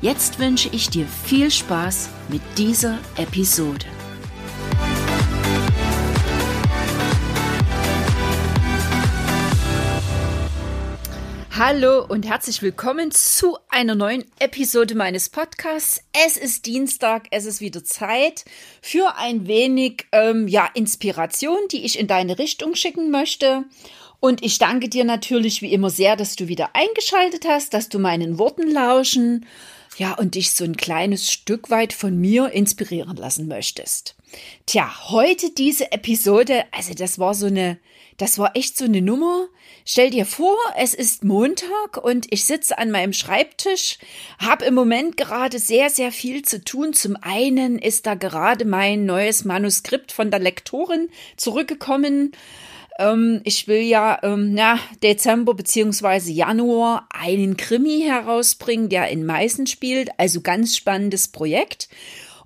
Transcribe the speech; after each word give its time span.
Jetzt 0.00 0.38
wünsche 0.38 0.68
ich 0.70 0.90
dir 0.90 1.06
viel 1.06 1.50
Spaß 1.50 2.08
mit 2.28 2.40
dieser 2.56 3.00
Episode. 3.16 3.84
Hallo 11.50 12.04
und 12.06 12.24
herzlich 12.24 12.62
willkommen 12.62 13.10
zu 13.10 13.58
einer 13.68 13.96
neuen 13.96 14.24
Episode 14.38 14.94
meines 14.94 15.30
Podcasts. 15.30 16.00
Es 16.12 16.36
ist 16.36 16.66
Dienstag, 16.66 17.26
es 17.32 17.44
ist 17.44 17.60
wieder 17.60 17.82
Zeit 17.82 18.44
für 18.80 19.16
ein 19.16 19.48
wenig 19.48 20.06
ähm, 20.12 20.46
ja, 20.46 20.68
Inspiration, 20.74 21.58
die 21.72 21.84
ich 21.84 21.98
in 21.98 22.06
deine 22.06 22.38
Richtung 22.38 22.76
schicken 22.76 23.10
möchte. 23.10 23.64
Und 24.20 24.44
ich 24.44 24.58
danke 24.58 24.88
dir 24.88 25.04
natürlich 25.04 25.62
wie 25.62 25.72
immer 25.72 25.90
sehr, 25.90 26.16
dass 26.16 26.34
du 26.34 26.48
wieder 26.48 26.70
eingeschaltet 26.74 27.46
hast, 27.46 27.72
dass 27.72 27.88
du 27.88 27.98
meinen 27.98 28.38
Worten 28.38 28.68
lauschen 28.70 29.46
ja, 29.96 30.14
und 30.14 30.34
dich 30.34 30.52
so 30.52 30.64
ein 30.64 30.76
kleines 30.76 31.30
Stück 31.30 31.70
weit 31.70 31.92
von 31.92 32.16
mir 32.18 32.50
inspirieren 32.52 33.16
lassen 33.16 33.48
möchtest. 33.48 34.14
Tja, 34.66 35.10
heute 35.10 35.50
diese 35.50 35.90
Episode, 35.92 36.64
also 36.72 36.94
das 36.94 37.18
war 37.18 37.34
so 37.34 37.46
eine, 37.46 37.78
das 38.16 38.38
war 38.38 38.54
echt 38.54 38.76
so 38.76 38.84
eine 38.84 39.02
Nummer. 39.02 39.48
Stell 39.84 40.10
dir 40.10 40.26
vor, 40.26 40.56
es 40.76 40.94
ist 40.94 41.24
Montag 41.24 41.96
und 42.02 42.26
ich 42.30 42.44
sitze 42.44 42.76
an 42.76 42.90
meinem 42.90 43.12
Schreibtisch, 43.12 43.98
habe 44.38 44.66
im 44.66 44.74
Moment 44.74 45.16
gerade 45.16 45.58
sehr, 45.58 45.90
sehr 45.90 46.12
viel 46.12 46.42
zu 46.42 46.62
tun. 46.62 46.92
Zum 46.92 47.16
einen 47.20 47.78
ist 47.78 48.06
da 48.06 48.14
gerade 48.14 48.64
mein 48.64 49.06
neues 49.06 49.44
Manuskript 49.44 50.12
von 50.12 50.30
der 50.30 50.40
Lektorin 50.40 51.08
zurückgekommen 51.36 52.32
ähm, 52.98 53.40
ich 53.44 53.68
will 53.68 53.80
ja, 53.80 54.18
ähm, 54.22 54.54
na, 54.54 54.78
Dezember 55.02 55.54
beziehungsweise 55.54 56.32
Januar 56.32 57.08
einen 57.10 57.56
Krimi 57.56 58.02
herausbringen, 58.02 58.88
der 58.88 59.08
in 59.08 59.24
Meißen 59.24 59.66
spielt. 59.66 60.10
Also 60.18 60.40
ganz 60.40 60.76
spannendes 60.76 61.28
Projekt. 61.28 61.88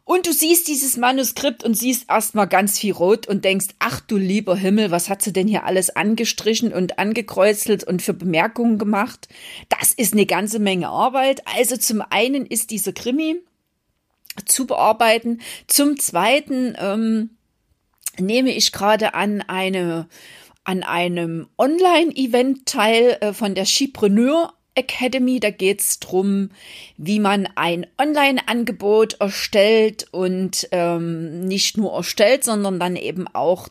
Und 0.05 0.27
du 0.27 0.33
siehst 0.33 0.67
dieses 0.67 0.97
Manuskript 0.97 1.63
und 1.63 1.75
siehst 1.75 2.11
erstmal 2.11 2.49
ganz 2.49 2.79
viel 2.79 2.93
rot 2.93 3.29
und 3.29 3.45
denkst, 3.45 3.69
ach 3.79 4.01
du 4.01 4.17
lieber 4.17 4.57
Himmel, 4.57 4.91
was 4.91 5.09
hat 5.09 5.23
sie 5.23 5.33
denn 5.33 5.47
hier 5.47 5.65
alles 5.65 5.95
angestrichen 5.95 6.73
und 6.73 6.99
angekreuzelt 6.99 7.85
und 7.85 8.03
für 8.03 8.13
Bemerkungen 8.13 8.79
gemacht? 8.79 9.29
Das 9.69 9.93
ist 9.93 10.13
eine 10.13 10.27
ganze 10.27 10.59
Menge 10.59 10.89
Arbeit. 10.89 11.43
Also 11.57 11.77
zum 11.77 12.03
einen 12.11 12.45
ist 12.47 12.71
dieser 12.71 12.93
Krimi 12.93 13.37
zu 14.45 14.67
bearbeiten. 14.67 15.41
Zum 15.69 15.99
zweiten 15.99 16.75
ähm, 16.79 17.31
nehme 18.19 18.51
ich 18.51 18.73
gerade 18.73 19.15
an 19.15 19.41
eine 19.43 20.09
an 20.65 20.83
einem 20.83 21.49
Online-Event 21.59 22.67
teil 22.67 23.19
äh, 23.21 23.33
von 23.33 23.55
der 23.55 23.65
Chipreneur 23.65 24.53
Academy. 24.75 25.41
Da 25.41 25.51
geht 25.51 25.81
es 25.81 26.01
darum, 26.01 26.51
wie 26.97 27.21
man 27.21 27.49
ein 27.57 27.87
Online-Angebot 27.99 29.15
erstellt 29.21 30.07
und 30.13 30.69
ähm, 30.73 31.47
nicht 31.47 31.77
nur 31.77 31.93
erstellt, 31.93 32.45
sondern 32.45 32.79
dann 32.81 32.97
eben 32.97 33.27
auch 33.29 33.69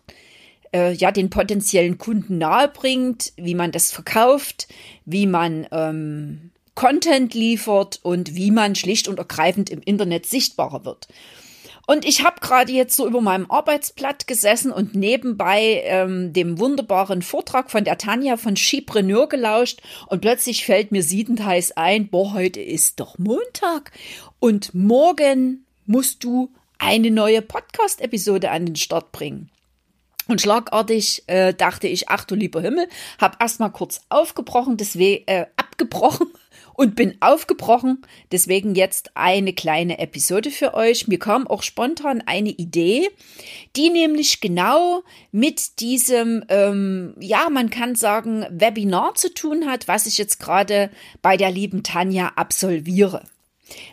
äh, 0.74 0.94
ja 0.94 1.12
den 1.12 1.30
potenziellen 1.30 1.98
Kunden 1.98 2.38
nahebringt, 2.38 3.34
wie 3.38 3.56
man 3.56 3.72
das 3.72 3.92
verkauft, 3.92 4.68
wie 5.06 5.28
man 5.28 5.68
ähm, 5.72 6.52
Content 6.76 7.34
liefert 7.34 8.00
und 8.04 8.36
wie 8.36 8.52
man 8.52 8.76
schlicht 8.76 9.08
und 9.08 9.20
ergreifend 9.20 9.70
im 9.70 9.82
Internet 9.82 10.26
sichtbarer 10.26 10.86
wird. 10.86 11.08
Und 11.92 12.06
ich 12.06 12.24
habe 12.24 12.40
gerade 12.40 12.72
jetzt 12.72 12.96
so 12.96 13.06
über 13.06 13.20
meinem 13.20 13.52
Arbeitsblatt 13.52 14.26
gesessen 14.26 14.72
und 14.72 14.96
nebenbei 14.96 15.82
ähm, 15.84 16.32
dem 16.32 16.58
wunderbaren 16.58 17.22
Vortrag 17.22 17.70
von 17.70 17.84
der 17.84 17.98
Tanja 17.98 18.38
von 18.38 18.56
Skipreneur 18.56 19.28
gelauscht. 19.28 19.82
Und 20.08 20.22
plötzlich 20.22 20.64
fällt 20.64 20.94
mir 20.94 21.04
siedend 21.04 21.44
heiß 21.44 21.74
ein, 21.74 22.08
boah, 22.08 22.32
heute 22.32 22.62
ist 22.62 23.02
doch 23.02 23.18
Montag. 23.18 23.92
Und 24.40 24.74
morgen 24.74 25.66
musst 25.86 26.24
du 26.24 26.54
eine 26.80 27.12
neue 27.12 27.42
Podcast-Episode 27.42 28.52
an 28.52 28.68
den 28.68 28.78
Start 28.78 29.12
bringen. 29.12 29.52
Und 30.30 30.40
schlagartig 30.40 31.24
äh, 31.28 31.54
dachte 31.54 31.90
ich, 31.90 32.08
ach 32.08 32.24
du 32.24 32.36
lieber 32.36 32.62
Himmel, 32.62 32.88
hab 33.20 33.42
erstmal 33.44 33.74
kurz 33.74 34.00
aufgebrochen, 34.08 34.78
deswegen 34.78 35.28
äh, 35.28 35.48
abgebrochen 35.58 36.28
und 36.82 36.96
bin 36.96 37.16
aufgebrochen. 37.20 38.02
Deswegen 38.32 38.74
jetzt 38.74 39.12
eine 39.14 39.54
kleine 39.54 40.00
Episode 40.00 40.50
für 40.50 40.74
euch. 40.74 41.08
Mir 41.08 41.20
kam 41.20 41.46
auch 41.46 41.62
spontan 41.62 42.24
eine 42.26 42.50
Idee, 42.50 43.08
die 43.76 43.92
nämlich 43.92 44.42
genau 44.42 45.04
mit 45.32 45.80
diesem, 45.80 46.44
ähm, 46.50 47.14
ja, 47.20 47.50
man 47.52 47.70
kann 47.70 47.94
sagen, 47.94 48.48
Webinar 48.50 49.14
zu 49.14 49.32
tun 49.32 49.68
hat, 49.68 49.88
was 49.88 50.08
ich 50.08 50.18
jetzt 50.18 50.40
gerade 50.40 50.90
bei 51.22 51.38
der 51.38 51.52
lieben 51.52 51.84
Tanja 51.84 52.32
absolviere. 52.36 53.22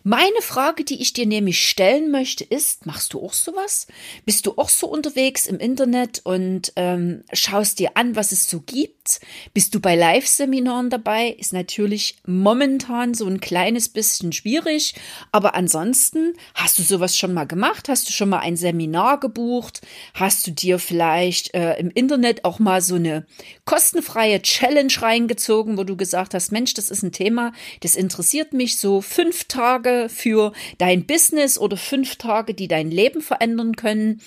Meine 0.03 0.41
Frage, 0.41 0.85
die 0.85 1.01
ich 1.01 1.13
dir 1.13 1.27
nämlich 1.27 1.69
stellen 1.69 2.11
möchte, 2.11 2.45
ist, 2.45 2.87
machst 2.87 3.13
du 3.13 3.23
auch 3.25 3.33
sowas? 3.33 3.87
Bist 4.25 4.47
du 4.47 4.55
auch 4.57 4.69
so 4.69 4.87
unterwegs 4.87 5.47
im 5.47 5.59
Internet 5.59 6.21
und 6.25 6.73
ähm, 6.77 7.25
schaust 7.33 7.79
dir 7.79 7.97
an, 7.97 8.17
was 8.17 8.33
es 8.33 8.49
so 8.49 8.61
gibt? 8.61 9.21
Bist 9.55 9.75
du 9.75 9.81
bei 9.81 9.97
Live-Seminaren 9.97 10.91
dabei? 10.91 11.29
Ist 11.39 11.53
natürlich 11.53 12.17
momentan 12.27 13.15
so 13.15 13.27
ein 13.27 13.41
kleines 13.41 13.89
bisschen 13.89 14.33
schwierig, 14.33 14.95
aber 15.33 15.55
ansonsten 15.55 16.35
hast 16.55 16.79
du 16.79 16.83
sowas 16.83 17.17
schon 17.17 17.35
mal 17.35 17.47
gemacht? 17.47 17.89
Hast 17.89 18.09
du 18.09 18.13
schon 18.13 18.29
mal 18.29 18.41
ein 18.41 18.57
Seminar 18.57 19.21
gebucht? 19.21 19.81
Hast 20.15 20.47
du 20.47 20.51
dir 20.51 20.79
vielleicht 20.79 21.55
äh, 21.55 21.79
im 21.79 21.91
Internet 21.91 22.45
auch 22.45 22.59
mal 22.59 22.81
so 22.81 22.95
eine 22.95 23.27
kostenfreie 23.65 24.43
Challenge 24.43 24.93
reingezogen, 25.01 25.77
wo 25.77 25.85
du 25.85 25.97
gesagt 25.97 26.35
hast, 26.35 26.53
Mensch, 26.53 26.75
das 26.75 26.91
ist 26.91 27.03
ein 27.03 27.13
Thema, 27.13 27.53
das 27.81 27.95
interessiert 27.95 28.53
mich 28.53 28.79
so 28.79 29.01
fünf 29.01 29.45
Tage 29.45 29.68
Tage 29.69 30.09
für 30.09 30.53
dein 30.79 31.05
Business 31.05 31.59
oder 31.59 31.77
fünf 31.77 32.17
Tage, 32.17 32.55
die 32.55 32.69
dein 32.69 32.91
Leben 32.91 33.21
verändern 33.21 33.77
können. 33.77 34.23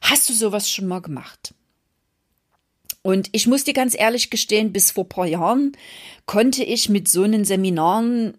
Hast 0.00 0.28
du 0.28 0.32
sowas 0.32 0.70
schon 0.70 0.86
mal 0.86 1.02
gemacht? 1.02 1.54
Und 3.02 3.28
ich 3.32 3.46
muss 3.46 3.64
dir 3.64 3.74
ganz 3.74 3.94
ehrlich 3.98 4.30
gestehen, 4.30 4.72
bis 4.72 4.90
vor 4.90 5.08
paar 5.08 5.26
Jahren 5.26 5.72
konnte 6.26 6.64
ich 6.64 6.88
mit 6.88 7.06
so 7.06 7.22
einen 7.22 7.44
Seminaren 7.44 8.34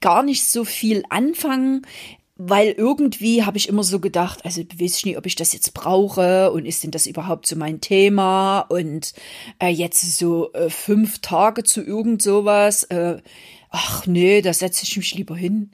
gar 0.00 0.22
nicht 0.22 0.44
so 0.46 0.64
viel 0.64 1.04
anfangen, 1.08 1.86
weil 2.36 2.72
irgendwie 2.72 3.44
habe 3.44 3.56
ich 3.56 3.68
immer 3.68 3.84
so 3.84 4.00
gedacht, 4.00 4.44
also 4.44 4.62
weiß 4.62 4.96
ich 4.96 5.06
nicht, 5.06 5.18
ob 5.18 5.26
ich 5.26 5.36
das 5.36 5.52
jetzt 5.52 5.72
brauche 5.72 6.52
und 6.52 6.66
ist 6.66 6.84
denn 6.84 6.90
das 6.90 7.06
überhaupt 7.06 7.46
so 7.46 7.56
mein 7.56 7.80
Thema 7.80 8.60
und 8.60 9.14
äh, 9.58 9.68
jetzt 9.68 10.18
so 10.18 10.52
äh, 10.52 10.68
fünf 10.68 11.20
Tage 11.20 11.64
zu 11.64 11.82
irgend 11.82 12.20
sowas, 12.22 12.84
äh, 12.84 13.18
ach 13.70 14.06
nee, 14.06 14.42
da 14.42 14.52
setze 14.52 14.84
ich 14.84 14.96
mich 14.96 15.14
lieber 15.14 15.36
hin 15.36 15.70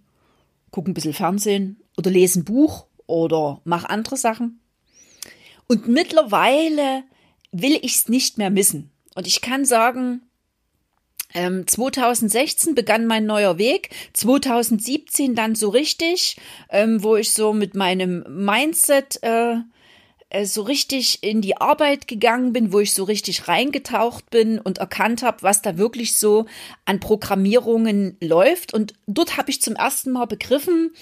gucke 0.70 0.90
ein 0.90 0.94
bisschen 0.94 1.14
Fernsehen 1.14 1.82
oder 1.96 2.10
lese 2.10 2.40
ein 2.40 2.44
Buch 2.44 2.86
oder 3.06 3.60
mache 3.64 3.90
andere 3.90 4.16
Sachen. 4.16 4.60
Und 5.66 5.88
mittlerweile 5.88 7.04
will 7.52 7.78
ich 7.82 7.96
es 7.96 8.08
nicht 8.08 8.38
mehr 8.38 8.50
missen. 8.50 8.90
Und 9.14 9.26
ich 9.26 9.40
kann 9.40 9.64
sagen, 9.64 10.22
2016 11.32 12.70
ähm, 12.70 12.74
begann 12.74 13.06
mein 13.06 13.24
neuer 13.24 13.56
Weg, 13.56 13.90
2017 14.14 15.36
dann 15.36 15.54
so 15.54 15.68
richtig, 15.68 16.36
ähm, 16.70 17.02
wo 17.02 17.16
ich 17.16 17.32
so 17.32 17.52
mit 17.52 17.76
meinem 17.76 18.24
Mindset 18.28 19.22
äh, 19.22 19.58
so 20.44 20.62
richtig 20.62 21.22
in 21.22 21.40
die 21.40 21.56
Arbeit 21.56 22.06
gegangen 22.06 22.52
bin, 22.52 22.72
wo 22.72 22.78
ich 22.78 22.94
so 22.94 23.02
richtig 23.02 23.48
reingetaucht 23.48 24.30
bin 24.30 24.60
und 24.60 24.78
erkannt 24.78 25.22
habe, 25.22 25.42
was 25.42 25.60
da 25.60 25.76
wirklich 25.76 26.16
so 26.16 26.46
an 26.84 27.00
Programmierungen 27.00 28.16
läuft. 28.20 28.72
Und 28.72 28.94
dort 29.08 29.36
habe 29.36 29.50
ich 29.50 29.60
zum 29.60 29.74
ersten 29.74 30.12
Mal 30.12 30.26
begriffen, 30.26 30.92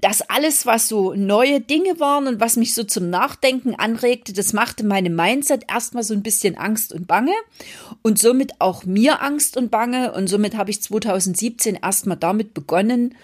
dass 0.00 0.20
alles, 0.20 0.66
was 0.66 0.86
so 0.86 1.14
neue 1.14 1.62
Dinge 1.62 1.98
waren 1.98 2.26
und 2.26 2.40
was 2.40 2.56
mich 2.56 2.74
so 2.74 2.84
zum 2.84 3.08
Nachdenken 3.08 3.74
anregte, 3.74 4.34
das 4.34 4.52
machte 4.52 4.84
meinem 4.84 5.16
Mindset 5.16 5.64
erstmal 5.70 6.02
so 6.02 6.12
ein 6.12 6.22
bisschen 6.22 6.58
Angst 6.58 6.92
und 6.92 7.06
Bange 7.06 7.32
und 8.02 8.18
somit 8.18 8.60
auch 8.60 8.84
mir 8.84 9.22
Angst 9.22 9.56
und 9.56 9.70
Bange. 9.70 10.12
Und 10.12 10.28
somit 10.28 10.56
habe 10.56 10.70
ich 10.70 10.82
2017 10.82 11.76
erstmal 11.76 12.18
damit 12.18 12.52
begonnen, 12.52 13.14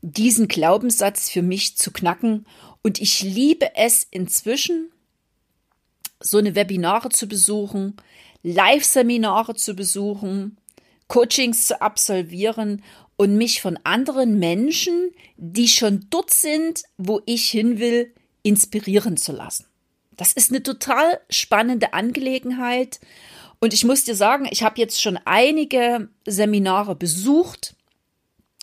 diesen 0.00 0.46
Glaubenssatz 0.46 1.28
für 1.28 1.42
mich 1.42 1.76
zu 1.76 1.90
knacken. 1.90 2.46
Und 2.82 3.00
ich 3.00 3.20
liebe 3.22 3.74
es 3.74 4.06
inzwischen, 4.08 4.90
so 6.20 6.38
eine 6.38 6.54
Webinare 6.54 7.08
zu 7.10 7.28
besuchen, 7.28 7.96
Live-Seminare 8.42 9.54
zu 9.54 9.74
besuchen, 9.74 10.56
Coachings 11.08 11.66
zu 11.66 11.80
absolvieren 11.80 12.82
und 13.16 13.36
mich 13.36 13.60
von 13.60 13.78
anderen 13.84 14.38
Menschen, 14.38 15.10
die 15.36 15.68
schon 15.68 16.06
dort 16.10 16.30
sind, 16.30 16.82
wo 16.96 17.20
ich 17.26 17.50
hin 17.50 17.78
will, 17.78 18.12
inspirieren 18.42 19.16
zu 19.16 19.32
lassen. 19.32 19.66
Das 20.16 20.32
ist 20.32 20.50
eine 20.50 20.62
total 20.62 21.20
spannende 21.30 21.92
Angelegenheit. 21.92 23.00
Und 23.60 23.72
ich 23.72 23.84
muss 23.84 24.04
dir 24.04 24.14
sagen, 24.14 24.46
ich 24.50 24.62
habe 24.62 24.80
jetzt 24.80 25.00
schon 25.00 25.18
einige 25.24 26.08
Seminare 26.26 26.94
besucht. 26.94 27.74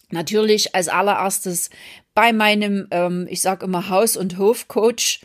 Natürlich 0.10 0.76
als 0.76 0.88
allererstes 0.88 1.70
bei 2.14 2.32
meinem, 2.32 2.88
ähm, 2.92 3.28
ich 3.30 3.42
sage 3.42 3.66
immer 3.66 3.90
Haus- 3.90 4.18
und 4.18 4.38
Hofcoach 4.38 5.22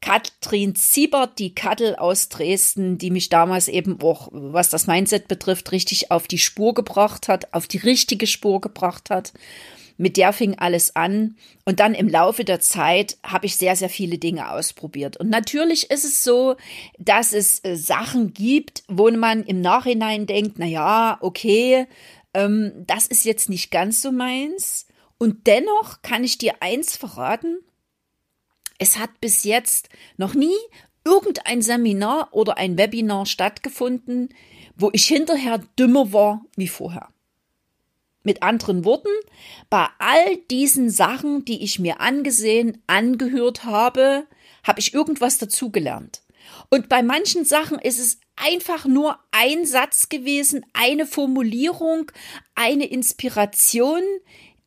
Katrin 0.00 0.74
Siebert, 0.76 1.38
die 1.38 1.54
Kattel 1.54 1.96
aus 1.96 2.28
Dresden, 2.28 2.98
die 2.98 3.10
mich 3.10 3.28
damals 3.28 3.68
eben 3.68 4.00
auch, 4.02 4.28
was 4.32 4.70
das 4.70 4.86
Mindset 4.86 5.28
betrifft, 5.28 5.72
richtig 5.72 6.10
auf 6.10 6.28
die 6.28 6.38
Spur 6.38 6.74
gebracht 6.74 7.28
hat, 7.28 7.52
auf 7.52 7.66
die 7.66 7.78
richtige 7.78 8.26
Spur 8.26 8.60
gebracht 8.60 9.10
hat. 9.10 9.32
Mit 9.98 10.16
der 10.18 10.32
fing 10.32 10.58
alles 10.58 10.94
an. 10.94 11.36
Und 11.64 11.80
dann 11.80 11.94
im 11.94 12.08
Laufe 12.08 12.44
der 12.44 12.60
Zeit 12.60 13.16
habe 13.22 13.46
ich 13.46 13.56
sehr, 13.56 13.76
sehr 13.76 13.88
viele 13.88 14.18
Dinge 14.18 14.50
ausprobiert. 14.50 15.16
Und 15.16 15.30
natürlich 15.30 15.90
ist 15.90 16.04
es 16.04 16.22
so, 16.22 16.56
dass 16.98 17.32
es 17.32 17.64
äh, 17.64 17.76
Sachen 17.76 18.34
gibt, 18.34 18.84
wo 18.88 19.10
man 19.10 19.42
im 19.44 19.60
Nachhinein 19.62 20.26
denkt, 20.26 20.58
na 20.58 20.66
ja, 20.66 21.16
okay, 21.22 21.86
ähm, 22.34 22.72
das 22.86 23.06
ist 23.06 23.24
jetzt 23.24 23.48
nicht 23.48 23.70
ganz 23.70 24.02
so 24.02 24.12
meins. 24.12 24.86
Und 25.18 25.46
dennoch 25.46 26.02
kann 26.02 26.24
ich 26.24 26.36
dir 26.36 26.56
eins 26.60 26.96
verraten. 26.96 27.58
Es 28.78 28.98
hat 28.98 29.20
bis 29.20 29.44
jetzt 29.44 29.88
noch 30.16 30.34
nie 30.34 30.56
irgendein 31.04 31.62
Seminar 31.62 32.28
oder 32.32 32.56
ein 32.56 32.76
Webinar 32.76 33.26
stattgefunden, 33.26 34.30
wo 34.76 34.90
ich 34.92 35.06
hinterher 35.06 35.58
dümmer 35.78 36.12
war 36.12 36.44
wie 36.56 36.68
vorher. 36.68 37.08
Mit 38.22 38.42
anderen 38.42 38.84
Worten, 38.84 39.12
bei 39.70 39.86
all 39.98 40.36
diesen 40.50 40.90
Sachen, 40.90 41.44
die 41.44 41.62
ich 41.62 41.78
mir 41.78 42.00
angesehen, 42.00 42.82
angehört 42.88 43.64
habe, 43.64 44.26
habe 44.64 44.80
ich 44.80 44.94
irgendwas 44.94 45.38
dazugelernt. 45.38 46.22
Und 46.70 46.88
bei 46.88 47.02
manchen 47.02 47.44
Sachen 47.44 47.78
ist 47.78 48.00
es 48.00 48.18
einfach 48.34 48.84
nur 48.84 49.18
ein 49.30 49.64
Satz 49.64 50.08
gewesen, 50.08 50.66
eine 50.72 51.06
Formulierung, 51.06 52.10
eine 52.54 52.86
Inspiration, 52.86 54.02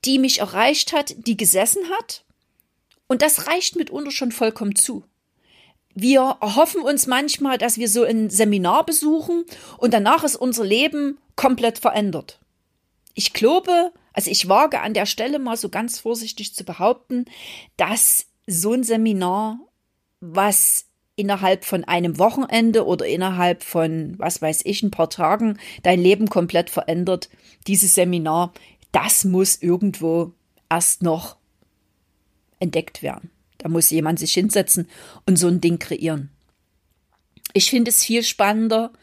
die 0.05 0.19
mich 0.19 0.39
erreicht 0.39 0.93
hat, 0.93 1.15
die 1.27 1.37
gesessen 1.37 1.83
hat. 1.89 2.23
Und 3.09 3.21
das 3.23 3.47
reicht 3.47 3.75
mitunter 3.75 4.11
schon 4.11 4.31
vollkommen 4.31 4.75
zu. 4.75 5.03
Wir 5.95 6.37
erhoffen 6.39 6.81
uns 6.81 7.07
manchmal, 7.07 7.57
dass 7.57 7.77
wir 7.77 7.89
so 7.89 8.03
ein 8.03 8.29
Seminar 8.29 8.85
besuchen 8.85 9.43
und 9.77 9.93
danach 9.93 10.23
ist 10.23 10.35
unser 10.37 10.63
Leben 10.63 11.17
komplett 11.35 11.79
verändert. 11.79 12.39
Ich 13.15 13.33
glaube, 13.33 13.91
also 14.13 14.29
ich 14.29 14.47
wage 14.47 14.79
an 14.79 14.93
der 14.93 15.07
Stelle 15.07 15.39
mal 15.39 15.57
so 15.57 15.69
ganz 15.69 15.99
vorsichtig 15.99 16.53
zu 16.53 16.63
behaupten, 16.63 17.25
dass 17.75 18.27
so 18.45 18.73
ein 18.73 18.83
Seminar, 18.83 19.59
was 20.21 20.85
innerhalb 21.15 21.65
von 21.65 21.83
einem 21.83 22.19
Wochenende 22.19 22.85
oder 22.85 23.07
innerhalb 23.07 23.63
von, 23.63 24.13
was 24.17 24.41
weiß 24.41 24.61
ich, 24.65 24.83
ein 24.83 24.91
paar 24.91 25.09
Tagen 25.09 25.59
dein 25.83 25.99
Leben 25.99 26.29
komplett 26.29 26.69
verändert, 26.69 27.29
dieses 27.67 27.95
Seminar, 27.95 28.53
das 28.91 29.25
muss 29.25 29.61
irgendwo 29.61 30.31
erst 30.69 31.01
noch 31.01 31.35
entdeckt 32.59 33.01
werden. 33.01 33.29
Da 33.57 33.69
muss 33.69 33.89
jemand 33.89 34.19
sich 34.19 34.33
hinsetzen 34.33 34.87
und 35.25 35.37
so 35.37 35.47
ein 35.47 35.61
Ding 35.61 35.79
kreieren. 35.79 36.29
Ich 37.53 37.69
finde 37.69 37.89
es 37.89 38.03
viel 38.03 38.23
spannender, 38.23 38.93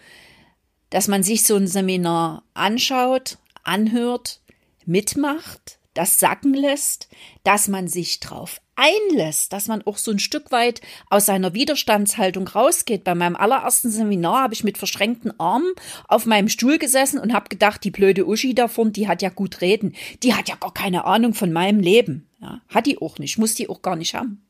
dass 0.91 1.08
man 1.08 1.23
sich 1.23 1.43
so 1.43 1.56
ein 1.56 1.67
Seminar 1.67 2.44
anschaut, 2.55 3.38
anhört, 3.64 4.41
mitmacht, 4.85 5.79
das 5.94 6.20
sacken 6.20 6.55
lässt, 6.55 7.08
dass 7.43 7.69
man 7.69 7.88
sich 7.88 8.20
drauf 8.20 8.61
einlässt, 8.76 9.52
dass 9.52 9.69
man 9.69 9.82
auch 9.82 9.96
so 9.96 10.11
ein 10.11 10.19
Stück 10.19 10.52
weit 10.52 10.81
aus 11.11 11.26
seiner 11.26 11.55
Widerstandshaltung 11.55 12.46
rausgeht. 12.46 13.05
Bei 13.05 13.14
meinem 13.14 13.37
allerersten 13.37 13.90
Seminar 13.90 14.43
habe 14.43 14.55
ich 14.55 14.64
mit 14.64 14.78
verschränkten 14.78 15.38
Armen 15.40 15.73
auf 16.06 16.26
meinem 16.26 16.49
Stuhl 16.49 16.78
gesessen 16.78 17.19
und 17.19 17.32
habe 17.32 17.49
gedacht, 17.49 17.82
die 17.84 17.90
blöde 17.90 18.26
Uschi 18.26 18.55
davon, 18.55 18.93
die 18.93 19.08
hat 19.08 19.23
ja 19.23 19.31
gut 19.31 19.61
reden. 19.61 19.94
Die 20.23 20.34
hat 20.34 20.49
ja 20.49 20.56
gar 20.56 20.73
keine 20.73 21.05
Ahnung 21.05 21.34
von 21.34 21.52
meinem 21.52 21.81
Leben. 21.81 22.28
Ja, 22.40 22.61
hat 22.69 22.87
die 22.87 22.99
auch 22.99 23.19
nicht, 23.19 23.38
muss 23.38 23.55
die 23.55 23.69
auch 23.69 23.82
gar 23.82 23.96
nicht 23.96 24.14
haben. 24.14 24.43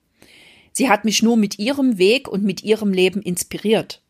Sie 0.72 0.90
hat 0.90 1.04
mich 1.04 1.22
nur 1.22 1.36
mit 1.36 1.58
ihrem 1.58 1.96
Weg 1.96 2.28
und 2.28 2.42
mit 2.42 2.62
ihrem 2.62 2.92
Leben 2.92 3.22
inspiriert. 3.22 4.02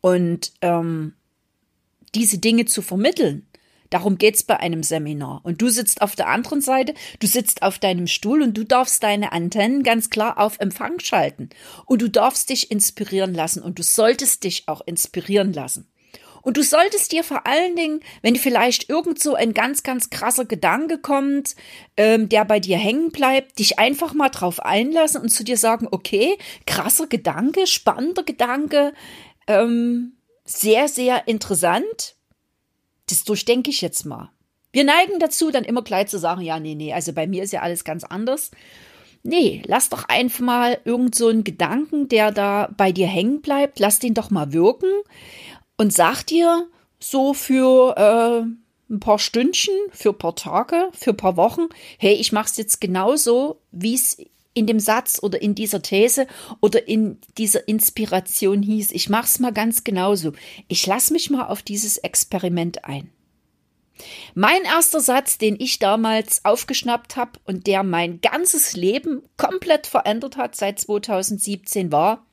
Und 0.00 0.52
ähm, 0.60 1.14
diese 2.14 2.38
Dinge 2.38 2.66
zu 2.66 2.82
vermitteln, 2.82 3.46
Darum 3.90 4.18
geht's 4.18 4.44
bei 4.44 4.58
einem 4.58 4.82
Seminar. 4.82 5.40
Und 5.42 5.60
du 5.60 5.68
sitzt 5.68 6.00
auf 6.00 6.14
der 6.14 6.28
anderen 6.28 6.60
Seite, 6.60 6.94
du 7.18 7.26
sitzt 7.26 7.62
auf 7.62 7.78
deinem 7.78 8.06
Stuhl 8.06 8.42
und 8.42 8.56
du 8.56 8.64
darfst 8.64 9.02
deine 9.02 9.32
Antennen 9.32 9.82
ganz 9.82 10.10
klar 10.10 10.38
auf 10.38 10.58
Empfang 10.60 11.00
schalten. 11.00 11.50
Und 11.86 12.00
du 12.00 12.08
darfst 12.08 12.50
dich 12.50 12.70
inspirieren 12.70 13.34
lassen 13.34 13.62
und 13.62 13.78
du 13.78 13.82
solltest 13.82 14.44
dich 14.44 14.68
auch 14.68 14.80
inspirieren 14.86 15.52
lassen. 15.52 15.90
Und 16.42 16.56
du 16.56 16.62
solltest 16.62 17.12
dir 17.12 17.22
vor 17.22 17.46
allen 17.46 17.76
Dingen, 17.76 18.00
wenn 18.22 18.36
vielleicht 18.36 18.88
irgend 18.88 19.22
so 19.22 19.34
ein 19.34 19.52
ganz, 19.52 19.82
ganz 19.82 20.08
krasser 20.08 20.46
Gedanke 20.46 20.98
kommt, 20.98 21.54
ähm, 21.96 22.28
der 22.28 22.44
bei 22.44 22.60
dir 22.60 22.78
hängen 22.78 23.10
bleibt, 23.10 23.58
dich 23.58 23.78
einfach 23.78 24.14
mal 24.14 24.30
drauf 24.30 24.60
einlassen 24.60 25.20
und 25.20 25.28
zu 25.28 25.44
dir 25.44 25.58
sagen, 25.58 25.86
okay, 25.90 26.38
krasser 26.66 27.08
Gedanke, 27.08 27.66
spannender 27.66 28.22
Gedanke, 28.22 28.94
ähm, 29.48 30.16
sehr, 30.44 30.88
sehr 30.88 31.28
interessant 31.28 32.16
das 33.10 33.24
durchdenke 33.24 33.70
ich 33.70 33.80
jetzt 33.80 34.04
mal. 34.04 34.30
Wir 34.72 34.84
neigen 34.84 35.18
dazu, 35.18 35.50
dann 35.50 35.64
immer 35.64 35.82
gleich 35.82 36.08
zu 36.08 36.18
sagen, 36.18 36.42
ja, 36.42 36.60
nee, 36.60 36.74
nee, 36.74 36.92
also 36.92 37.12
bei 37.12 37.26
mir 37.26 37.42
ist 37.42 37.52
ja 37.52 37.62
alles 37.62 37.84
ganz 37.84 38.04
anders. 38.04 38.50
Nee, 39.22 39.62
lass 39.66 39.88
doch 39.88 40.04
einfach 40.08 40.40
mal 40.40 40.78
irgend 40.84 41.14
so 41.14 41.28
einen 41.28 41.44
Gedanken, 41.44 42.08
der 42.08 42.30
da 42.30 42.70
bei 42.76 42.92
dir 42.92 43.06
hängen 43.06 43.42
bleibt, 43.42 43.78
lass 43.78 43.98
den 43.98 44.14
doch 44.14 44.30
mal 44.30 44.52
wirken 44.52 44.90
und 45.76 45.92
sag 45.92 46.22
dir 46.24 46.68
so 46.98 47.34
für 47.34 47.96
äh, 47.96 48.92
ein 48.92 49.00
paar 49.00 49.18
Stündchen, 49.18 49.74
für 49.90 50.10
ein 50.10 50.18
paar 50.18 50.36
Tage, 50.36 50.88
für 50.92 51.10
ein 51.10 51.16
paar 51.16 51.36
Wochen, 51.36 51.68
hey, 51.98 52.14
ich 52.14 52.32
mach's 52.32 52.56
jetzt 52.56 52.80
genauso, 52.80 53.60
wie 53.72 53.94
es 53.94 54.18
in 54.54 54.66
dem 54.66 54.80
Satz 54.80 55.20
oder 55.22 55.40
in 55.40 55.54
dieser 55.54 55.82
These 55.82 56.26
oder 56.60 56.88
in 56.88 57.18
dieser 57.38 57.68
Inspiration 57.68 58.62
hieß. 58.62 58.90
Ich 58.92 59.08
mach's 59.08 59.38
mal 59.38 59.52
ganz 59.52 59.84
genauso. 59.84 60.32
Ich 60.68 60.86
lass 60.86 61.10
mich 61.10 61.30
mal 61.30 61.46
auf 61.46 61.62
dieses 61.62 61.98
Experiment 61.98 62.84
ein. 62.84 63.10
Mein 64.34 64.62
erster 64.62 65.00
Satz, 65.00 65.38
den 65.38 65.56
ich 65.58 65.78
damals 65.78 66.44
aufgeschnappt 66.44 67.16
habe 67.16 67.38
und 67.44 67.66
der 67.66 67.82
mein 67.82 68.20
ganzes 68.20 68.74
Leben 68.74 69.22
komplett 69.36 69.86
verändert 69.86 70.36
hat 70.36 70.56
seit 70.56 70.80
2017 70.80 71.92
war, 71.92 72.26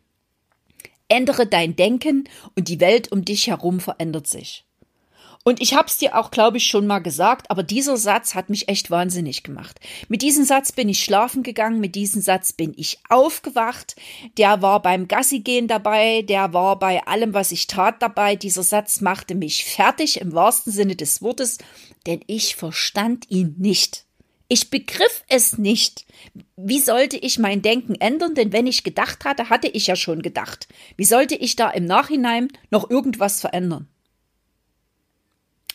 ändere 1.09 1.45
dein 1.45 1.75
Denken 1.75 2.27
und 2.55 2.67
die 2.69 2.79
Welt 2.79 3.11
um 3.11 3.25
dich 3.25 3.47
herum 3.47 3.79
verändert 3.79 4.27
sich. 4.27 4.66
Und 5.47 5.61
ich 5.61 5.75
habe 5.75 5.87
es 5.87 5.95
dir 5.95 6.17
auch, 6.17 6.29
glaube 6.29 6.57
ich, 6.57 6.67
schon 6.67 6.87
mal 6.87 6.99
gesagt, 6.99 7.49
aber 7.49 7.63
dieser 7.63 7.95
Satz 7.95 8.35
hat 8.35 8.49
mich 8.49 8.67
echt 8.67 8.91
wahnsinnig 8.91 9.43
gemacht. 9.43 9.79
Mit 10.09 10.21
diesem 10.21 10.43
Satz 10.43 10.73
bin 10.73 10.89
ich 10.89 11.01
schlafen 11.01 11.41
gegangen, 11.41 11.79
mit 11.79 11.95
diesem 11.95 12.21
Satz 12.21 12.51
bin 12.51 12.73
ich 12.75 12.99
aufgewacht. 13.07 13.95
Der 14.37 14.61
war 14.61 14.81
beim 14.81 15.07
Gassigehen 15.07 15.69
dabei, 15.69 16.21
der 16.23 16.51
war 16.51 16.77
bei 16.77 17.01
allem, 17.07 17.33
was 17.33 17.53
ich 17.53 17.67
tat 17.67 18.01
dabei. 18.01 18.35
Dieser 18.35 18.61
Satz 18.61 18.99
machte 18.99 19.35
mich 19.35 19.63
fertig 19.63 20.19
im 20.19 20.33
wahrsten 20.33 20.73
Sinne 20.73 20.97
des 20.97 21.21
Wortes, 21.21 21.59
denn 22.07 22.19
ich 22.27 22.57
verstand 22.57 23.31
ihn 23.31 23.55
nicht. 23.57 24.03
Ich 24.49 24.69
begriff 24.69 25.23
es 25.29 25.57
nicht. 25.57 26.05
Wie 26.57 26.81
sollte 26.81 27.15
ich 27.15 27.39
mein 27.39 27.61
Denken 27.61 27.95
ändern? 27.95 28.35
Denn 28.35 28.51
wenn 28.51 28.67
ich 28.67 28.83
gedacht 28.83 29.23
hatte, 29.23 29.49
hatte 29.49 29.69
ich 29.69 29.87
ja 29.87 29.95
schon 29.95 30.21
gedacht. 30.21 30.67
Wie 30.97 31.05
sollte 31.05 31.35
ich 31.35 31.55
da 31.55 31.69
im 31.69 31.85
Nachhinein 31.85 32.49
noch 32.69 32.89
irgendwas 32.89 33.39
verändern? 33.39 33.87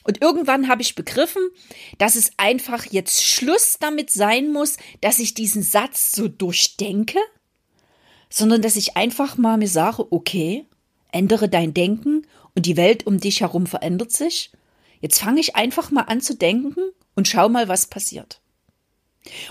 Und 0.05 0.21
irgendwann 0.21 0.69
habe 0.69 0.83
ich 0.83 0.95
begriffen, 0.95 1.43
dass 1.99 2.17
es 2.17 2.33
einfach 2.37 2.87
jetzt 2.87 3.23
Schluss 3.25 3.79
damit 3.79 4.11
sein 4.11 4.53
muss, 4.53 4.77
dass 5.01 5.19
ich 5.19 5.35
diesen 5.35 5.63
Satz 5.63 6.13
so 6.13 6.29
durchdenke, 6.29 7.19
sondern 8.29 8.63
dass 8.63 8.77
ich 8.77 8.97
einfach 8.97 9.37
mal 9.37 9.59
mir 9.59 9.69
sage, 9.69 10.11
okay, 10.11 10.67
ändere 11.13 11.49
dein 11.49 11.75
Denken 11.75 12.27
und 12.55 12.67
die 12.67 12.77
Welt 12.77 13.07
um 13.07 13.19
dich 13.19 13.41
herum 13.41 13.67
verändert 13.67 14.13
sich. 14.13 14.51
Jetzt 15.01 15.21
fange 15.21 15.41
ich 15.41 15.57
einfach 15.57 15.91
mal 15.91 16.03
an 16.03 16.21
zu 16.21 16.35
denken 16.35 16.77
und 17.15 17.29
schau 17.29 17.49
mal, 17.49 17.69
was 17.69 17.87
passiert. 17.87 18.41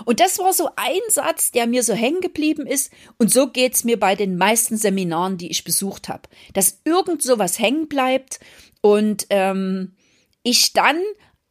Und 0.05 0.19
das 0.19 0.37
war 0.39 0.53
so 0.53 0.69
ein 0.75 0.99
Satz, 1.09 1.51
der 1.51 1.65
mir 1.65 1.83
so 1.83 1.93
hängen 1.93 2.21
geblieben 2.21 2.67
ist. 2.67 2.91
Und 3.17 3.31
so 3.31 3.47
geht's 3.47 3.83
mir 3.83 3.99
bei 3.99 4.15
den 4.15 4.37
meisten 4.37 4.75
Seminaren, 4.75 5.37
die 5.37 5.49
ich 5.49 5.63
besucht 5.63 6.09
habe. 6.09 6.23
Dass 6.53 6.81
irgend 6.83 7.21
so 7.21 7.39
was 7.39 7.57
hängen 7.59 7.87
bleibt 7.87 8.39
und 8.81 9.27
ähm, 9.29 9.93
ich 10.43 10.73
dann 10.73 10.97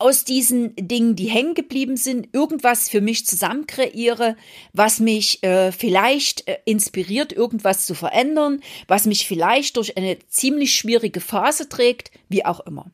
aus 0.00 0.24
diesen 0.24 0.74
Dingen, 0.76 1.14
die 1.14 1.28
hängen 1.28 1.54
geblieben 1.54 1.96
sind, 1.96 2.28
irgendwas 2.32 2.88
für 2.88 3.02
mich 3.02 3.26
zusammen 3.26 3.66
kreiere, 3.66 4.34
was 4.72 4.98
mich 4.98 5.42
äh, 5.42 5.72
vielleicht 5.72 6.48
äh, 6.48 6.58
inspiriert, 6.64 7.32
irgendwas 7.32 7.84
zu 7.84 7.94
verändern, 7.94 8.62
was 8.88 9.04
mich 9.04 9.28
vielleicht 9.28 9.76
durch 9.76 9.98
eine 9.98 10.18
ziemlich 10.28 10.74
schwierige 10.74 11.20
Phase 11.20 11.68
trägt, 11.68 12.10
wie 12.28 12.46
auch 12.46 12.60
immer. 12.60 12.90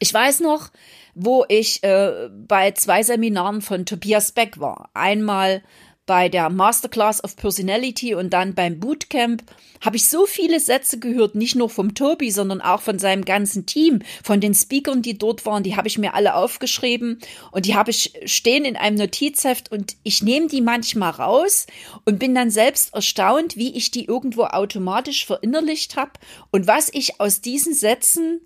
Ich 0.00 0.12
weiß 0.12 0.40
noch, 0.40 0.70
wo 1.14 1.44
ich 1.48 1.82
äh, 1.82 2.28
bei 2.30 2.72
zwei 2.72 3.02
Seminaren 3.02 3.62
von 3.62 3.86
Tobias 3.86 4.32
Beck 4.32 4.60
war. 4.60 4.90
Einmal 4.94 5.62
bei 6.06 6.28
der 6.28 6.50
Masterclass 6.50 7.22
of 7.22 7.36
Personality 7.36 8.14
und 8.14 8.30
dann 8.30 8.54
beim 8.54 8.80
Bootcamp 8.80 9.44
habe 9.80 9.96
ich 9.96 10.08
so 10.08 10.26
viele 10.26 10.58
Sätze 10.58 10.98
gehört, 10.98 11.34
nicht 11.34 11.54
nur 11.54 11.70
vom 11.70 11.94
Tobi, 11.94 12.30
sondern 12.30 12.60
auch 12.60 12.80
von 12.80 12.98
seinem 12.98 13.24
ganzen 13.24 13.66
Team, 13.66 14.00
von 14.22 14.40
den 14.40 14.54
Speakern, 14.54 15.02
die 15.02 15.16
dort 15.16 15.46
waren, 15.46 15.62
die 15.62 15.76
habe 15.76 15.88
ich 15.88 15.98
mir 15.98 16.14
alle 16.14 16.34
aufgeschrieben 16.34 17.18
und 17.52 17.66
die 17.66 17.76
habe 17.76 17.90
ich 17.90 18.14
stehen 18.24 18.64
in 18.64 18.76
einem 18.76 18.96
Notizheft 18.96 19.70
und 19.70 19.96
ich 20.02 20.22
nehme 20.22 20.48
die 20.48 20.60
manchmal 20.60 21.10
raus 21.10 21.66
und 22.04 22.18
bin 22.18 22.34
dann 22.34 22.50
selbst 22.50 22.94
erstaunt, 22.94 23.56
wie 23.56 23.76
ich 23.76 23.90
die 23.90 24.06
irgendwo 24.06 24.44
automatisch 24.44 25.24
verinnerlicht 25.24 25.96
habe 25.96 26.12
und 26.50 26.66
was 26.66 26.90
ich 26.92 27.20
aus 27.20 27.40
diesen 27.40 27.74
Sätzen 27.74 28.40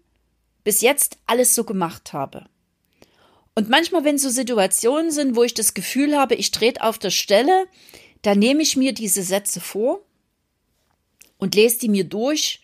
bis 0.62 0.82
jetzt 0.82 1.18
alles 1.26 1.54
so 1.54 1.64
gemacht 1.64 2.12
habe. 2.12 2.44
Und 3.56 3.70
manchmal, 3.70 4.04
wenn 4.04 4.18
so 4.18 4.28
Situationen 4.28 5.10
sind, 5.10 5.34
wo 5.34 5.42
ich 5.42 5.54
das 5.54 5.72
Gefühl 5.72 6.16
habe, 6.16 6.34
ich 6.34 6.50
trete 6.50 6.82
auf 6.82 6.98
der 6.98 7.10
Stelle, 7.10 7.66
dann 8.20 8.38
nehme 8.38 8.62
ich 8.62 8.76
mir 8.76 8.92
diese 8.92 9.22
Sätze 9.22 9.60
vor 9.60 10.02
und 11.38 11.54
lese 11.54 11.78
die 11.78 11.88
mir 11.88 12.04
durch 12.04 12.60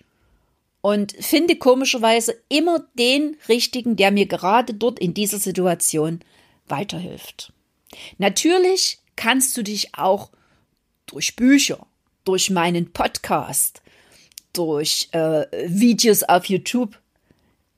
und 0.82 1.12
finde 1.18 1.56
komischerweise 1.56 2.37
immer 2.50 2.87
den 2.99 3.38
richtigen, 3.49 3.96
der 3.96 4.11
mir 4.11 4.26
gerade 4.26 4.75
dort 4.75 4.99
in 4.99 5.14
dieser 5.14 5.38
Situation 5.38 6.20
weiterhilft. 6.68 7.54
Natürlich 8.18 8.99
kannst 9.16 9.56
du 9.56 9.62
dich 9.62 9.94
auch 9.94 10.30
durch 11.06 11.37
Bücher, 11.37 11.87
durch 12.25 12.50
meinen 12.50 12.92
Podcast, 12.92 13.80
durch 14.52 15.08
äh, 15.12 15.46
Videos 15.66 16.22
auf 16.22 16.46
YouTube 16.46 16.99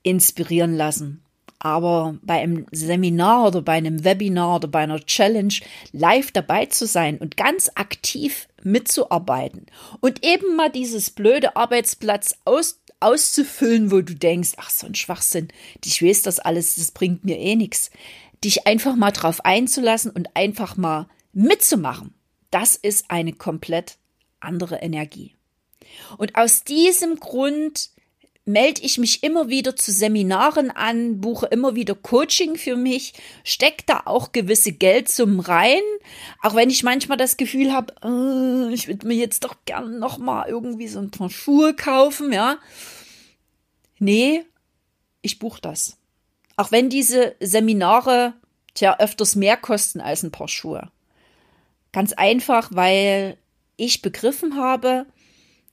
inspirieren 0.03 0.77
lassen. 0.77 1.24
Aber 1.65 2.19
bei 2.21 2.43
einem 2.43 2.67
Seminar 2.73 3.47
oder 3.47 3.63
bei 3.63 3.73
einem 3.73 4.05
Webinar 4.05 4.57
oder 4.57 4.69
bei 4.69 4.81
einer 4.81 5.01
Challenge 5.01 5.55
live 5.93 6.31
dabei 6.31 6.67
zu 6.67 6.87
sein 6.87 7.17
und 7.17 7.39
ganz 7.39 7.71
aktiv 7.75 8.49
mitzuarbeiten 8.63 9.65
und 10.01 10.23
eben 10.23 10.57
mal 10.57 10.71
dieses 10.71 11.11
blöde 11.11 11.57
Arbeitsplatz 11.57 12.37
aus, 12.45 12.83
auszufüllen, 13.01 13.91
wo 13.91 14.03
du 14.03 14.15
denkst, 14.15 14.53
ach, 14.59 14.69
so 14.69 14.87
ein 14.87 14.95
Schwachsinn, 14.95 15.49
ich 15.83 16.03
weiß 16.03 16.21
das 16.21 16.39
alles, 16.39 16.75
das 16.75 16.91
bringt 16.91 17.25
mir 17.25 17.39
eh 17.39 17.57
nichts. 17.57 17.91
Dich 18.45 18.67
einfach 18.67 18.95
mal 18.95 19.13
drauf 19.13 19.43
einzulassen 19.47 20.11
und 20.11 20.37
einfach 20.37 20.77
mal 20.77 21.09
mitzumachen, 21.33 22.13
das 22.51 22.77
ist 22.77 23.07
eine 23.09 23.33
komplett 23.33 23.97
andere 24.39 24.77
Energie. 24.77 25.35
Und 26.19 26.37
aus 26.37 26.63
diesem 26.63 27.19
Grund 27.21 27.89
melde 28.47 28.83
ich 28.83 28.99
mich 28.99 29.23
immer 29.23 29.49
wieder 29.49 29.75
zu 29.75 29.91
Seminaren 29.91 30.71
an, 30.71 31.21
buche 31.21 31.47
immer 31.47 31.75
wieder 31.75 31.95
Coaching 31.95 32.57
für 32.57 32.77
mich, 32.77 33.15
stecke 33.43 33.85
da 33.87 34.03
auch 34.05 34.33
gewisse 34.33 34.73
Geldsummen 34.73 35.41
rein, 35.41 35.83
auch 36.43 36.55
wenn 36.55 36.69
ich 36.69 36.83
manchmal 36.83 37.17
das 37.17 37.37
Gefühl 37.37 37.73
habe, 37.73 37.95
äh, 38.03 38.75
ich 38.75 38.87
würde 38.87 39.07
mir 39.07 39.15
jetzt 39.15 39.45
doch 39.45 39.57
gern 39.65 39.99
noch 39.99 40.19
mal 40.19 40.47
irgendwie 40.47 40.89
so 40.89 40.99
ein 40.99 41.11
paar 41.11 41.31
Schuhe 41.31 41.75
kaufen, 41.75 42.33
ja. 42.33 42.59
Nee, 43.99 44.45
ich 45.23 45.39
buche 45.39 45.61
das. 45.63 45.97
Auch 46.57 46.71
wenn 46.71 46.91
diese 46.91 47.35
Seminare 47.41 48.35
tja 48.75 48.99
öfters 48.99 49.37
mehr 49.37 49.57
kosten 49.57 50.01
als 50.01 50.23
ein 50.23 50.33
paar 50.33 50.49
Schuhe. 50.49 50.91
Ganz 51.93 52.13
einfach, 52.13 52.71
weil 52.73 53.39
ich 53.77 54.03
begriffen 54.03 54.57
habe, 54.57 55.07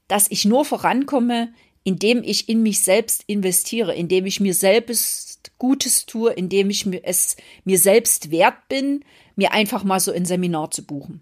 dass 0.08 0.30
ich 0.30 0.46
nur 0.46 0.66
vorankomme, 0.66 1.54
indem 1.84 2.24
ich 2.24 2.48
in 2.48 2.62
mich 2.62 2.82
selbst 2.82 3.24
investiere, 3.28 3.96
indem 3.96 4.26
ich 4.26 4.40
mir 4.40 4.54
selbst 4.54 5.52
Gutes 5.58 6.06
tue, 6.06 6.32
indem 6.34 6.70
ich 6.70 6.86
es 7.04 7.36
mir 7.64 7.80
selbst 7.80 8.32
wert 8.32 8.68
bin, 8.68 9.04
mir 9.36 9.52
einfach 9.54 9.84
mal 9.84 10.00
so 10.00 10.12
ein 10.12 10.26
Seminar 10.26 10.72
zu 10.72 10.84
buchen. 10.84 11.22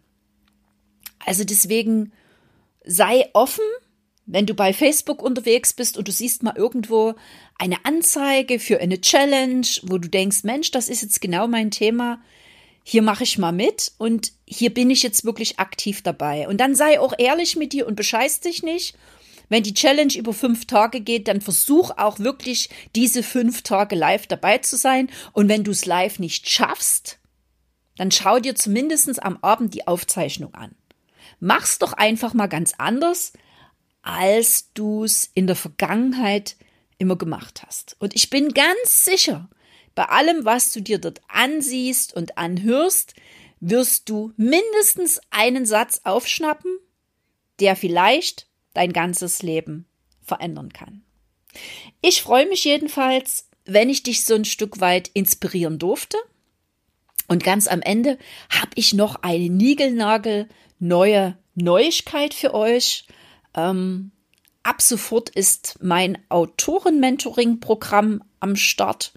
Also 1.26 1.44
deswegen 1.44 2.12
sei 2.86 3.30
offen, 3.34 3.64
wenn 4.26 4.46
du 4.46 4.54
bei 4.54 4.74
Facebook 4.74 5.22
unterwegs 5.22 5.74
bist 5.74 5.98
und 5.98 6.08
du 6.08 6.12
siehst 6.12 6.44
mal 6.44 6.56
irgendwo 6.56 7.16
eine 7.58 7.84
Anzeige 7.86 8.60
für 8.60 8.80
eine 8.80 9.02
Challenge, 9.02 9.68
wo 9.84 9.98
du 9.98 10.08
denkst, 10.08 10.44
Mensch, 10.44 10.72
das 10.72 10.90
ist 10.90 11.02
jetzt 11.02 11.22
genau 11.22 11.48
mein 11.48 11.72
Thema. 11.72 12.22
Hier 12.84 13.02
mache 13.02 13.24
ich 13.24 13.38
mal 13.38 13.52
mit 13.52 13.92
und 13.98 14.34
hier 14.46 14.74
bin 14.74 14.90
ich 14.90 15.04
jetzt 15.04 15.26
wirklich 15.26 15.60
aktiv 15.60 16.02
dabei. 16.02 16.48
Und 16.48 16.58
dann 16.58 16.76
sei 16.76 17.00
auch 17.00 17.14
ehrlich 17.18 17.56
mit 17.56 17.74
dir 17.74 17.88
und 17.88 17.96
bescheiß 17.96 18.42
dich 18.42 18.64
nicht 18.64 18.96
wenn 19.50 19.64
die 19.64 19.74
Challenge 19.74 20.14
über 20.16 20.34
fünf 20.34 20.66
Tage 20.66 21.02
geht, 21.02 21.28
dann 21.28 21.42
versuch 21.42 21.92
auch 21.98 22.20
wirklich 22.20 22.70
diese 22.96 23.24
fünf 23.24 23.64
Tage 23.64 23.96
live 23.96 24.28
dabei 24.28 24.60
zu 24.60 24.78
sein. 24.78 25.10
Und 25.34 25.50
wenn 25.50 25.64
du 25.64 25.72
es 25.72 25.86
live 25.86 26.20
nicht 26.20 26.50
schaffst, 26.50 27.20
dann 27.98 28.12
schau 28.12 28.40
dir 28.40 28.56
zumindest 28.56 29.22
am 29.22 29.38
Abend 29.42 29.74
die 29.74 29.88
Aufzeichnung 29.88 30.54
an. 30.54 30.76
Mach's 31.40 31.80
doch 31.80 31.94
einfach 31.94 32.34
mal 32.34 32.48
ganz 32.48 32.74
anders, 32.78 33.34
als 34.02 34.72
du 34.74 35.04
es 35.04 35.30
in 35.34 35.48
der 35.48 35.56
Vergangenheit 35.56 36.56
immer 36.98 37.18
gemacht 37.18 37.64
hast. 37.66 37.96
Und 38.00 38.16
ich 38.16 38.30
bin 38.30 38.54
ganz 38.54 39.06
sicher, 39.06 39.50
bei 39.96 40.06
allem, 40.06 40.46
was 40.46 40.72
du 40.72 40.82
dir 40.82 41.00
dort 41.00 41.22
ansiehst 41.28 42.14
und 42.14 42.38
anhörst, 42.38 43.16
wirst 43.60 44.10
du 44.10 44.32
mindestens 44.38 45.20
einen 45.30 45.66
Satz 45.66 46.02
aufschnappen, 46.04 46.78
der 47.60 47.76
vielleicht 47.76 48.49
dein 48.74 48.94
ganzes 48.94 49.42
Leben 49.42 49.86
verändern 50.22 50.72
kann. 50.72 51.04
Ich 52.02 52.22
freue 52.22 52.48
mich 52.48 52.64
jedenfalls, 52.64 53.50
wenn 53.66 53.90
ich 53.90 54.04
dich 54.04 54.26
so 54.26 54.36
ein 54.36 54.46
Stück 54.46 54.80
weit 54.80 55.10
inspirieren 55.10 55.80
durfte. 55.80 56.18
Und 57.28 57.44
ganz 57.44 57.68
am 57.68 57.82
Ende 57.82 58.18
habe 58.50 58.72
ich 58.76 58.94
noch 58.94 59.18
eine 59.22 59.50
Nigelnagel 59.50 60.48
neue 60.80 61.38
Neuigkeit 61.56 62.34
für 62.34 62.54
euch. 62.54 63.06
Ähm, 63.56 64.12
ab 64.64 64.82
sofort 64.82 65.30
ist 65.30 65.78
mein 65.82 66.18
Autoren-Mentoring-Programm 66.30 68.24
am 68.40 68.56
Start. 68.56 69.14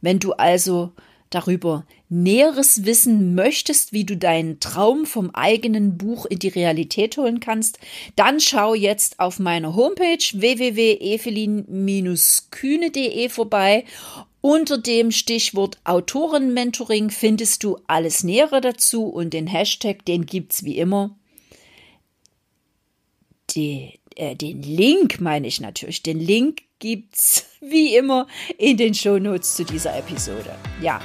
Wenn 0.00 0.18
du 0.18 0.32
also 0.32 0.92
darüber 1.30 1.86
Näheres 2.08 2.84
wissen 2.84 3.34
möchtest, 3.34 3.92
wie 3.92 4.04
du 4.04 4.16
deinen 4.16 4.60
Traum 4.60 5.06
vom 5.06 5.30
eigenen 5.30 5.98
Buch 5.98 6.24
in 6.26 6.38
die 6.38 6.46
Realität 6.48 7.16
holen 7.16 7.40
kannst, 7.40 7.80
dann 8.14 8.38
schau 8.38 8.74
jetzt 8.74 9.18
auf 9.18 9.40
meiner 9.40 9.74
Homepage 9.74 10.22
www.evelin-kühne.de 10.32 13.28
vorbei. 13.28 13.84
Unter 14.40 14.78
dem 14.78 15.10
Stichwort 15.10 15.80
Autorenmentoring 15.82 17.10
findest 17.10 17.64
du 17.64 17.78
alles 17.88 18.22
Nähere 18.22 18.60
dazu 18.60 19.06
und 19.06 19.34
den 19.34 19.48
Hashtag, 19.48 20.04
den 20.04 20.26
gibt's 20.26 20.62
wie 20.62 20.78
immer. 20.78 21.18
Die, 23.50 23.98
äh, 24.14 24.36
den 24.36 24.62
Link 24.62 25.20
meine 25.20 25.48
ich 25.48 25.60
natürlich. 25.60 26.04
Den 26.04 26.20
Link 26.20 26.62
gibt's 26.78 27.46
wie 27.60 27.96
immer 27.96 28.28
in 28.56 28.76
den 28.76 28.94
Shownotes 28.94 29.56
zu 29.56 29.64
dieser 29.64 29.98
Episode. 29.98 30.54
Ja, 30.80 31.00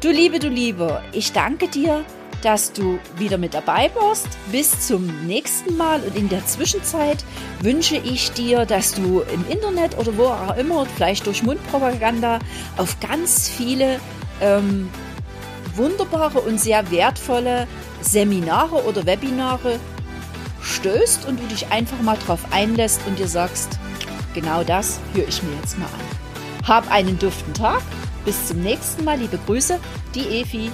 Du 0.00 0.12
Liebe, 0.12 0.38
du 0.38 0.48
Liebe, 0.48 1.02
ich 1.10 1.32
danke 1.32 1.66
dir, 1.66 2.04
dass 2.42 2.72
du 2.72 3.00
wieder 3.16 3.36
mit 3.36 3.52
dabei 3.52 3.90
warst. 3.96 4.28
Bis 4.52 4.86
zum 4.86 5.26
nächsten 5.26 5.76
Mal 5.76 6.00
und 6.02 6.14
in 6.14 6.28
der 6.28 6.46
Zwischenzeit 6.46 7.24
wünsche 7.62 7.96
ich 7.96 8.30
dir, 8.30 8.64
dass 8.64 8.94
du 8.94 9.22
im 9.22 9.44
Internet 9.48 9.98
oder 9.98 10.16
wo 10.16 10.26
auch 10.26 10.56
immer, 10.56 10.86
vielleicht 10.86 11.26
durch 11.26 11.42
Mundpropaganda, 11.42 12.38
auf 12.76 13.00
ganz 13.00 13.48
viele 13.48 13.98
ähm, 14.40 14.88
wunderbare 15.74 16.42
und 16.42 16.60
sehr 16.60 16.92
wertvolle 16.92 17.66
Seminare 18.00 18.84
oder 18.84 19.04
Webinare 19.04 19.80
stößt 20.62 21.26
und 21.26 21.40
du 21.40 21.46
dich 21.48 21.72
einfach 21.72 22.00
mal 22.02 22.18
drauf 22.24 22.40
einlässt 22.52 23.00
und 23.08 23.18
dir 23.18 23.26
sagst, 23.26 23.80
genau 24.32 24.62
das 24.62 25.00
höre 25.12 25.26
ich 25.26 25.42
mir 25.42 25.56
jetzt 25.56 25.76
mal 25.76 25.86
an. 25.86 26.68
Hab 26.68 26.88
einen 26.88 27.18
duften 27.18 27.52
Tag 27.52 27.82
bis 28.28 28.48
zum 28.48 28.60
nächsten 28.60 29.04
Mal. 29.04 29.18
Liebe 29.18 29.38
Grüße, 29.46 29.80
die 30.14 30.40
Efi. 30.40 30.70